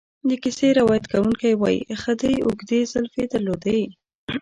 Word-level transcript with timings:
د 0.29 0.31
کیسې 0.43 0.67
روایت 0.79 1.05
کوونکی 1.13 1.51
وایي 1.61 1.81
خدۍ 2.03 2.35
اوږدې 2.45 2.79
زلفې 2.91 3.23
درلودې. 3.33 3.81